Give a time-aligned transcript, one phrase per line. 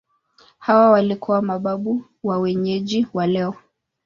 [0.59, 3.55] Hawa walikuwa mababu wa wenyeji wa leo.